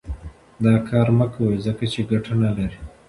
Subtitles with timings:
[0.63, 2.79] دا کار مه کوئ ځکه چې ګټه نه لري.